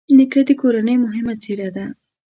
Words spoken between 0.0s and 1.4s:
نیکه د کورنۍ مهمه